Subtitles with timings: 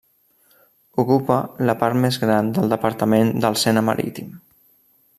[1.03, 1.37] Ocupa
[1.71, 4.35] la part més gran del departament del Sena Marítim.